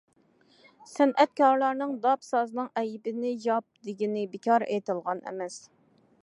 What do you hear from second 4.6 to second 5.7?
ئېيتىلغان ئەمەس.